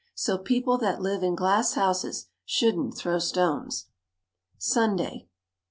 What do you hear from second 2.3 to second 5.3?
shouldn't throw stones." _Sunday.